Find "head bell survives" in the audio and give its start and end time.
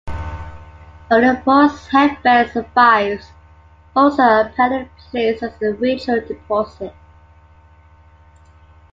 1.89-3.33